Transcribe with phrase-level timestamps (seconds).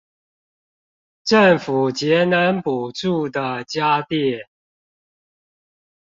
[1.29, 4.47] 政府節能補助的家電